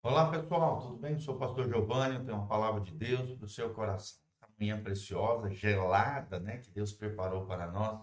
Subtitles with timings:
[0.00, 1.18] Olá pessoal, tudo bem?
[1.18, 4.16] sou o pastor Giovanni, tenho uma palavra de Deus para o seu coração.
[4.56, 8.00] Manhã preciosa, gelada, né, que Deus preparou para nós,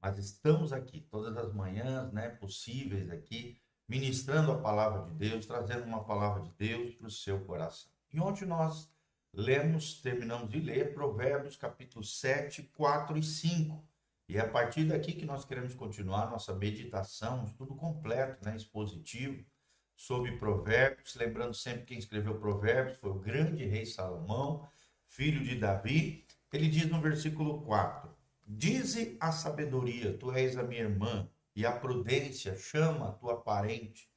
[0.00, 5.84] mas estamos aqui todas as manhãs, né, possíveis aqui, ministrando a palavra de Deus, trazendo
[5.84, 7.90] uma palavra de Deus para o seu coração.
[8.10, 8.90] E ontem nós
[9.30, 13.86] lemos, terminamos de ler Provérbios capítulo 7, 4 e 5.
[14.30, 19.44] E é a partir daqui que nós queremos continuar nossa meditação, estudo completo, né, expositivo,
[19.96, 24.68] sobre Provérbios, lembrando sempre quem escreveu Provérbios foi o grande rei Salomão,
[25.06, 26.24] filho de Davi.
[26.52, 28.10] Ele diz no versículo 4:
[28.46, 34.08] Dize a sabedoria, tu és a minha irmã, e a prudência chama a tua parente.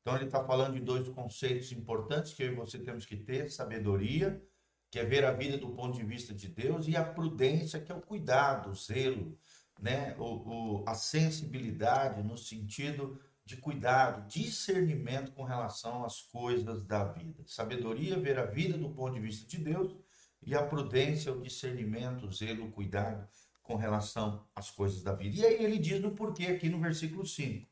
[0.00, 3.50] Então ele está falando de dois conceitos importantes que eu e você temos que ter:
[3.50, 4.42] sabedoria,
[4.90, 7.92] que é ver a vida do ponto de vista de Deus, e a prudência, que
[7.92, 9.38] é o cuidado, o zelo,
[9.80, 10.14] né?
[10.18, 17.42] o, o a sensibilidade no sentido de cuidado, discernimento com relação às coisas da vida.
[17.46, 19.96] Sabedoria, ver a vida do ponto de vista de Deus,
[20.44, 23.28] e a prudência, o discernimento, o zelo, o cuidado
[23.62, 25.36] com relação às coisas da vida.
[25.36, 27.68] E aí ele diz no porquê aqui no versículo 5: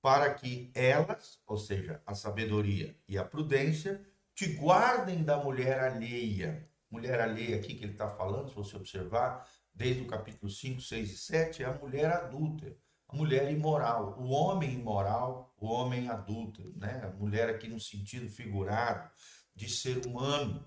[0.00, 4.00] para que elas, ou seja, a sabedoria e a prudência,
[4.34, 6.68] te guardem da mulher alheia.
[6.90, 11.10] Mulher alheia aqui que ele está falando, se você observar, desde o capítulo 5, 6
[11.10, 12.76] e 7, é a mulher adúltera
[13.08, 17.02] a mulher imoral, o homem imoral, o homem adúltero, né?
[17.04, 19.08] A mulher aqui no sentido figurado
[19.54, 20.64] de ser humano,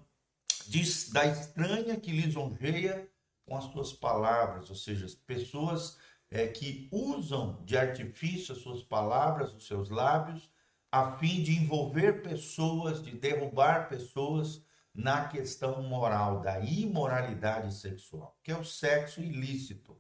[0.66, 3.10] de, da estranha que lisonjeia
[3.46, 5.98] com as suas palavras, ou seja, as pessoas
[6.32, 10.50] é, que usam de artifício as suas palavras, os seus lábios,
[10.92, 18.52] a fim de envolver pessoas, de derrubar pessoas na questão moral, da imoralidade sexual, que
[18.52, 20.00] é o sexo ilícito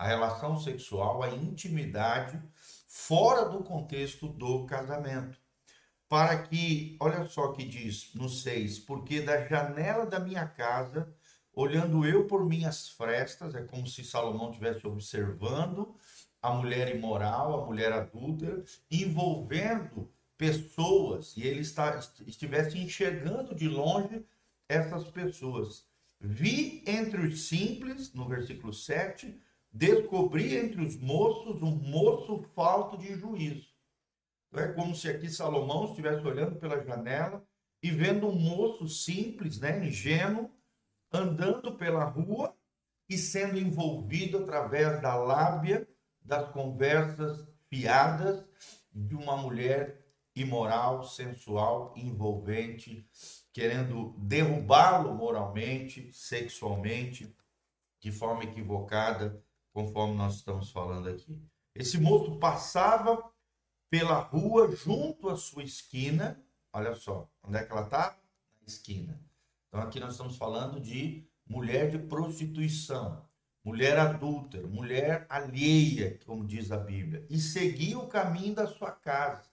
[0.00, 2.42] a relação sexual, a intimidade,
[2.88, 5.38] fora do contexto do casamento.
[6.08, 11.14] Para que, olha só que diz no 6, porque da janela da minha casa,
[11.52, 15.94] olhando eu por minhas frestas, é como se Salomão estivesse observando
[16.40, 24.24] a mulher imoral, a mulher adúltera, envolvendo pessoas, e ele está, estivesse enxergando de longe
[24.66, 25.84] essas pessoas.
[26.18, 29.38] Vi entre os simples, no versículo 7,
[29.72, 33.68] descobri entre os moços um moço falto de juízo.
[34.52, 37.44] É como se aqui Salomão estivesse olhando pela janela
[37.82, 40.50] e vendo um moço simples, né, ingênuo,
[41.12, 42.54] andando pela rua
[43.08, 45.88] e sendo envolvido através da lábia
[46.20, 48.44] das conversas fiadas
[48.92, 50.04] de uma mulher
[50.34, 53.08] imoral, sensual, envolvente,
[53.52, 57.34] querendo derrubá-lo moralmente, sexualmente,
[58.00, 59.42] de forma equivocada
[59.80, 61.40] conforme nós estamos falando aqui.
[61.74, 63.22] Esse moço passava
[63.88, 66.42] pela rua junto à sua esquina.
[66.72, 68.18] Olha só, onde é que ela está?
[68.60, 69.18] Na esquina.
[69.68, 73.24] Então aqui nós estamos falando de mulher de prostituição,
[73.64, 79.48] mulher adúltera, mulher alheia, como diz a Bíblia, e seguia o caminho da sua casa.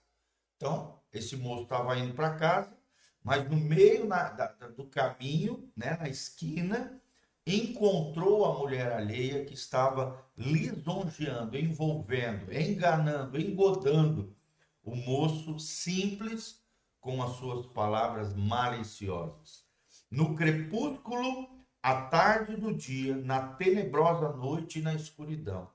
[0.56, 2.76] Então, esse moço estava indo para casa,
[3.22, 7.00] mas no meio na, da, do caminho, né, na esquina,
[7.48, 14.36] encontrou a mulher alheia que estava lisonjeando, envolvendo, enganando, engodando
[14.82, 16.62] o moço simples
[17.00, 19.66] com as suas palavras maliciosas.
[20.10, 21.48] No crepúsculo,
[21.82, 25.70] à tarde do dia, na tenebrosa noite e na escuridão.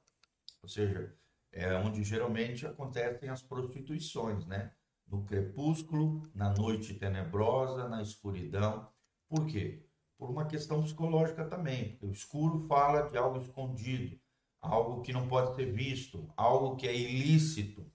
[0.61, 1.13] Ou seja,
[1.51, 4.71] é onde geralmente acontecem as prostituições, né?
[5.07, 8.87] No crepúsculo, na noite tenebrosa, na escuridão.
[9.27, 9.85] Por quê?
[10.23, 14.17] Por uma questão psicológica também, porque o escuro fala de algo escondido,
[14.61, 17.85] algo que não pode ser visto, algo que é ilícito.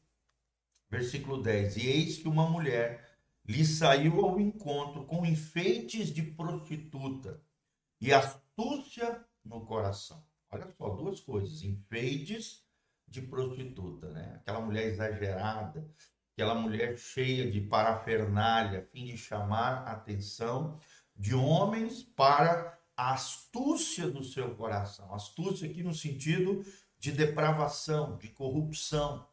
[0.90, 3.16] Versículo 10: E eis que uma mulher
[3.46, 7.40] lhe saiu ao encontro com enfeites de prostituta
[7.98, 10.22] e astúcia no coração.
[10.50, 12.62] Olha só, duas coisas: enfeites
[13.06, 14.34] de prostituta, né?
[14.36, 15.90] Aquela mulher exagerada,
[16.34, 20.78] aquela mulher cheia de parafernália, a fim de chamar a atenção
[21.18, 25.12] de homens para a astúcia do seu coração.
[25.12, 26.64] Astúcia aqui no sentido
[26.98, 29.26] de depravação, de corrupção,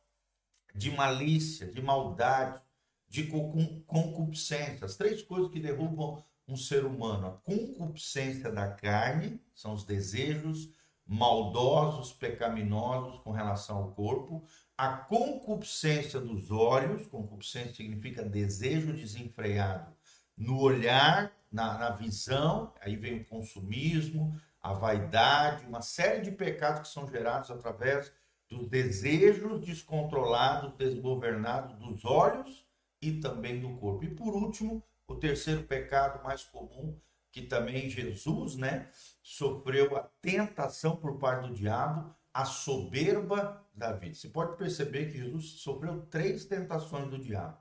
[0.73, 2.59] de malícia, de maldade,
[3.07, 4.85] de concupiscência.
[4.85, 7.27] As três coisas que derrubam um ser humano.
[7.27, 10.69] A concupiscência da carne, são os desejos
[11.07, 14.43] maldosos, pecaminosos com relação ao corpo.
[14.77, 19.95] A concupiscência dos olhos, concupiscência significa desejo desenfreado
[20.37, 26.87] no olhar na, na visão, aí vem o consumismo, a vaidade, uma série de pecados
[26.87, 28.11] que são gerados através
[28.49, 32.65] dos desejos descontrolados, desgovernados dos olhos
[33.01, 34.03] e também do corpo.
[34.03, 36.99] E por último, o terceiro pecado mais comum,
[37.31, 38.87] que também Jesus, né,
[39.21, 44.15] sofreu a tentação por parte do diabo, a soberba da vida.
[44.15, 47.57] Você pode perceber que Jesus sofreu três tentações do diabo: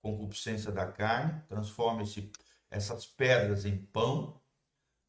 [0.00, 2.30] concupiscência da carne, transforma esse,
[2.70, 4.40] essas pedras em pão,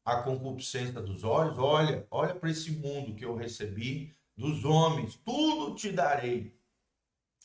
[0.04, 5.74] a concupiscência dos olhos, olha, olha para esse mundo que eu recebi dos homens, tudo
[5.74, 6.56] te darei,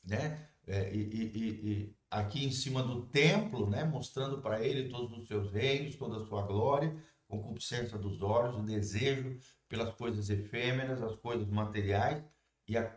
[0.04, 0.48] né?
[0.66, 5.28] É, e, e, e, aqui em cima do templo, né, mostrando para ele todos os
[5.28, 6.96] seus reinos, toda a sua glória,
[7.28, 9.38] concupiscência dos olhos, o desejo
[9.68, 12.24] pelas coisas efêmeras, as coisas materiais
[12.68, 12.92] e a,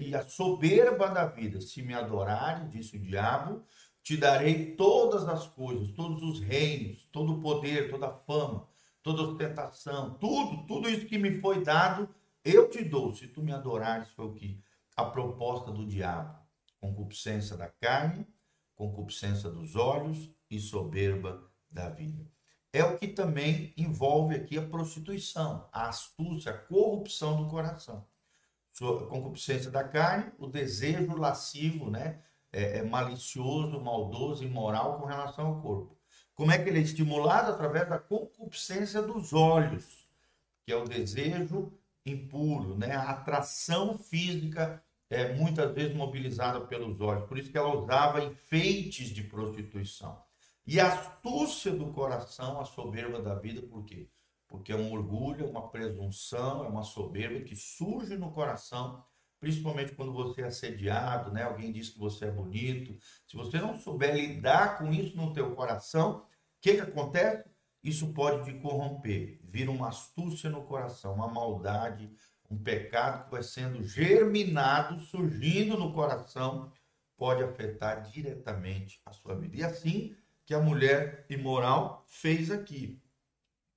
[0.00, 1.60] e a soberba da vida.
[1.60, 3.64] Se me adorarem, disse o diabo,
[4.02, 8.66] te darei todas as coisas, todos os reinos, todo o poder, toda a fama,
[9.02, 12.08] toda a ostentação, tudo, tudo isso que me foi dado,
[12.44, 14.62] eu te dou, se tu me adorares, foi o que
[14.96, 16.38] a proposta do diabo
[16.80, 18.26] concupiscência da carne,
[18.74, 22.26] concupiscência dos olhos e soberba da vida.
[22.72, 28.06] É o que também envolve aqui a prostituição, a astúcia, a corrupção do coração.
[28.78, 32.22] Concupiscência da carne, o desejo lascivo, né?
[32.52, 35.98] É, é malicioso, maldoso, imoral com relação ao corpo.
[36.34, 37.50] Como é que ele é estimulado?
[37.50, 40.08] Através da concupiscência dos olhos,
[40.64, 41.72] que é o desejo
[42.06, 42.94] impuro, né?
[42.94, 47.26] a atração física é, muitas vezes mobilizada pelos olhos.
[47.26, 50.22] Por isso que ela usava enfeites de prostituição.
[50.66, 54.08] E a astúcia do coração, a soberba da vida, por quê?
[54.48, 59.04] Porque é um orgulho, é uma presunção, é uma soberba que surge no coração,
[59.38, 61.42] principalmente quando você é assediado, né?
[61.42, 62.98] Alguém diz que você é bonito.
[63.26, 66.22] Se você não souber lidar com isso no teu coração, o
[66.60, 67.48] que, que acontece?
[67.84, 72.10] Isso pode te corromper, vira uma astúcia no coração, uma maldade,
[72.50, 76.72] um pecado que vai sendo germinado, surgindo no coração,
[77.16, 79.56] pode afetar diretamente a sua vida.
[79.56, 83.00] E assim que a mulher imoral fez aqui,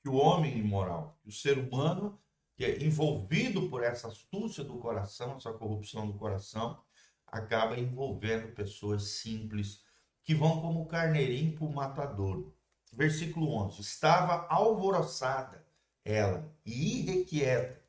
[0.01, 2.19] que o homem imoral, que o ser humano
[2.55, 6.79] que é envolvido por essa astúcia do coração, essa corrupção do coração,
[7.25, 9.83] acaba envolvendo pessoas simples
[10.23, 12.51] que vão como carneirinho para o matador.
[12.93, 15.65] Versículo 11: Estava alvoroçada
[16.03, 17.81] ela e irrequieta.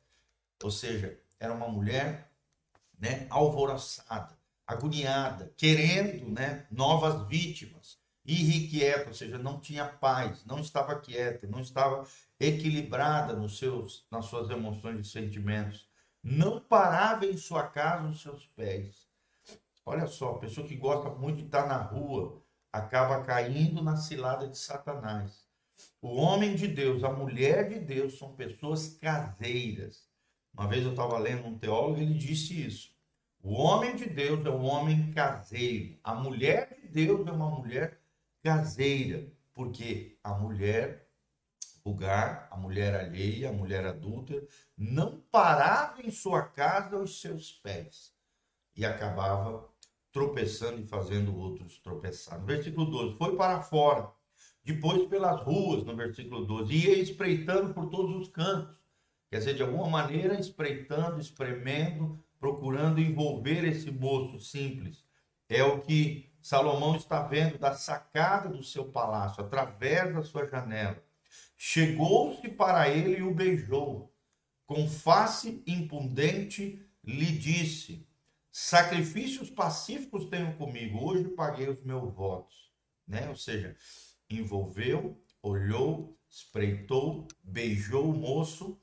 [0.63, 2.31] Ou seja, era uma mulher
[2.97, 10.99] né, alvoroçada, agoniada, querendo né, novas vítimas, irrequieta, ou seja, não tinha paz, não estava
[10.99, 12.07] quieta, não estava
[12.39, 15.87] equilibrada nos seus, nas suas emoções e sentimentos,
[16.23, 19.07] não parava em sua casa os seus pés.
[19.85, 22.41] Olha só, a pessoa que gosta muito de estar na rua
[22.71, 25.43] acaba caindo na cilada de Satanás.
[26.01, 30.07] O homem de Deus, a mulher de Deus são pessoas caseiras,
[30.53, 32.93] uma vez eu estava lendo um teólogo ele disse isso.
[33.41, 35.97] O homem de Deus é um homem caseiro.
[36.03, 37.99] A mulher de Deus é uma mulher
[38.43, 39.31] caseira.
[39.53, 41.07] Porque a mulher
[41.83, 44.41] vulgar, a mulher alheia, a mulher adulta,
[44.77, 48.13] não parava em sua casa os seus pés.
[48.75, 49.67] E acabava
[50.11, 52.39] tropeçando e fazendo outros tropeçar.
[52.39, 54.09] No versículo 12, foi para fora,
[54.63, 58.83] depois pelas ruas, no versículo 12, ia espreitando por todos os cantos
[59.33, 65.03] Quer dizer, de alguma maneira, espreitando, espremendo, procurando envolver esse moço simples.
[65.49, 71.01] É o que Salomão está vendo da sacada do seu palácio, através da sua janela.
[71.55, 74.13] Chegou-se para ele e o beijou.
[74.65, 78.05] Com face impudente lhe disse:
[78.51, 82.73] Sacrifícios pacíficos tenho comigo, hoje paguei os meus votos.
[83.07, 83.29] Né?
[83.29, 83.77] Ou seja,
[84.29, 88.77] envolveu, olhou, espreitou, beijou o moço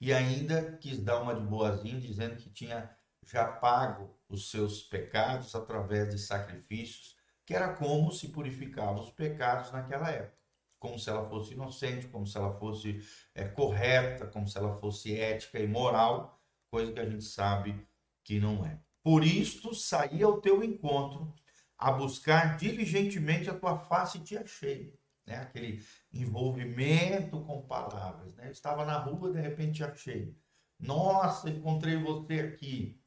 [0.00, 2.88] e ainda quis dar uma de boazinha, dizendo que tinha
[3.26, 9.72] já pago os seus pecados através de sacrifícios, que era como se purificava os pecados
[9.72, 10.38] naquela época.
[10.78, 13.00] Como se ela fosse inocente, como se ela fosse
[13.34, 17.86] é, correta, como se ela fosse ética e moral, coisa que a gente sabe
[18.24, 18.80] que não é.
[19.02, 21.34] Por isto saí ao teu encontro,
[21.76, 24.98] a buscar diligentemente a tua face e te achei
[25.30, 25.36] né?
[25.36, 25.82] aquele
[26.12, 28.34] envolvimento com palavras.
[28.34, 28.50] Né?
[28.50, 30.36] Estava na rua, de repente achei.
[30.78, 33.00] Nossa, encontrei você aqui.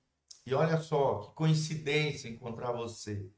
[0.46, 3.30] E olha só, que coincidência encontrar você.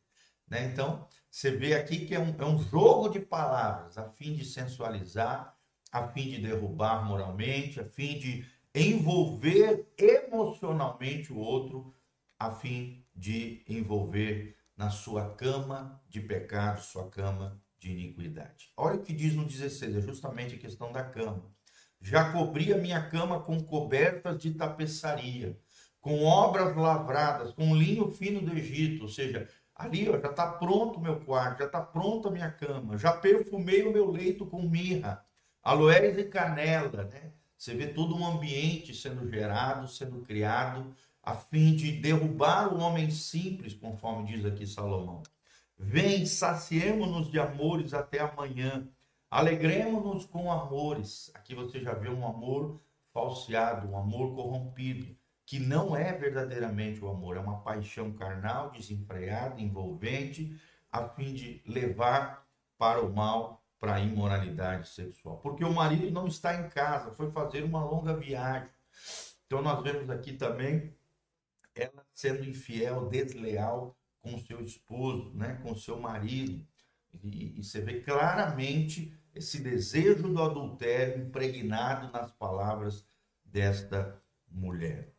[0.47, 0.65] Né?
[0.65, 4.45] Então, você vê aqui que é um, é um jogo de palavras, a fim de
[4.45, 5.55] sensualizar,
[5.91, 11.93] a fim de derrubar moralmente, a fim de envolver emocionalmente o outro,
[12.38, 18.71] a fim de envolver na sua cama de pecado, sua cama de iniquidade.
[18.75, 21.50] Olha o que diz no 16, é justamente a questão da cama.
[22.01, 25.57] Já cobri a minha cama com cobertas de tapeçaria,
[26.05, 31.00] com obras lavradas, com linho fino do Egito, ou seja, Ali ó, já está pronto
[31.00, 34.62] o meu quarto, já está pronta a minha cama, já perfumei o meu leito com
[34.62, 35.25] mirra,
[35.63, 37.33] aloés e canela, né?
[37.57, 43.09] Você vê todo um ambiente sendo gerado, sendo criado, a fim de derrubar o homem
[43.09, 45.24] simples, conforme diz aqui Salomão.
[45.75, 48.88] Vem, saciemos-nos de amores até amanhã,
[49.27, 51.31] alegremos-nos com amores.
[51.33, 52.79] Aqui você já vê um amor
[53.12, 59.62] falseado, um amor corrompido que não é verdadeiramente o amor, é uma paixão carnal, desenfreada,
[59.62, 60.60] envolvente,
[60.92, 62.48] a fim de levar
[62.78, 65.38] para o mal, para a imoralidade sexual.
[65.38, 68.70] Porque o marido não está em casa, foi fazer uma longa viagem.
[69.46, 70.96] Então nós vemos aqui também
[71.75, 76.66] ela sendo infiel, desleal com seu esposo, né, com seu marido.
[77.24, 83.06] E, e você vê claramente esse desejo do adultério impregnado nas palavras
[83.44, 85.14] desta mulher.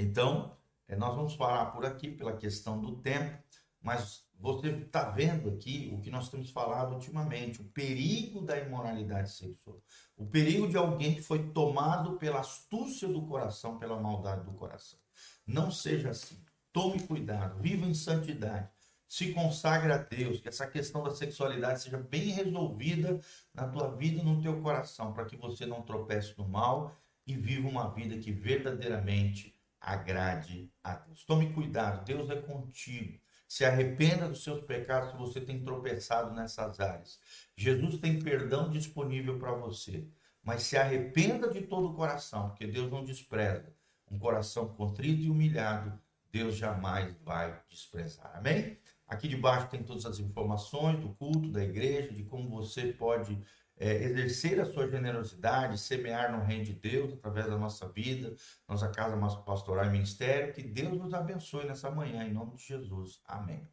[0.00, 0.56] Então,
[0.88, 3.38] é, nós vamos parar por aqui pela questão do tempo,
[3.80, 9.30] mas você está vendo aqui o que nós temos falado ultimamente, o perigo da imoralidade
[9.30, 9.82] sexual,
[10.16, 14.98] o perigo de alguém que foi tomado pela astúcia do coração, pela maldade do coração.
[15.46, 16.42] Não seja assim.
[16.72, 18.68] Tome cuidado, viva em santidade,
[19.06, 23.20] se consagre a Deus, que essa questão da sexualidade seja bem resolvida
[23.52, 27.36] na tua vida e no teu coração, para que você não tropece no mal e
[27.36, 31.24] viva uma vida que verdadeiramente agrade a Deus.
[31.24, 33.18] Tome cuidado, Deus é contigo.
[33.48, 37.18] Se arrependa dos seus pecados se você tem tropeçado nessas áreas.
[37.56, 40.06] Jesus tem perdão disponível para você.
[40.42, 43.74] Mas se arrependa de todo o coração, porque Deus não despreza.
[44.10, 46.00] Um coração contrito e humilhado,
[46.32, 48.32] Deus jamais vai desprezar.
[48.34, 48.78] Amém?
[49.06, 53.36] Aqui debaixo tem todas as informações do culto, da igreja, de como você pode
[53.80, 58.34] é, exercer a sua generosidade, semear no reino de Deus através da nossa vida,
[58.68, 60.52] nossa casa pastoral e ministério.
[60.52, 63.22] Que Deus nos abençoe nessa manhã, em nome de Jesus.
[63.24, 63.66] Amém.